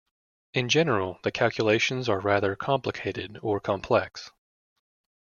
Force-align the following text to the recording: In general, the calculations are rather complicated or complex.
In 0.55 0.67
general, 0.67 1.19
the 1.21 1.31
calculations 1.31 2.09
are 2.09 2.19
rather 2.19 2.55
complicated 2.55 3.37
or 3.43 3.59
complex. 3.59 4.31